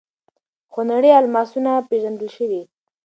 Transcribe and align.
خونړي 0.71 1.11
الماسونه 1.21 1.71
پېژندل 1.89 2.29
شوي. 2.37 2.61